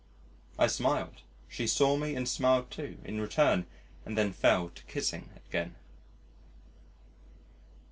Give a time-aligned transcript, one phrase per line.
[0.57, 3.67] I smiled; she saw me, and smiled, too, in return,
[4.03, 5.75] and then fell to kissing again.